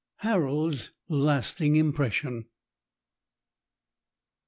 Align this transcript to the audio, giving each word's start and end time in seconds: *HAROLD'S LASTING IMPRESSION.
*HAROLD'S 0.15 0.89
LASTING 1.09 1.75
IMPRESSION. 1.77 2.45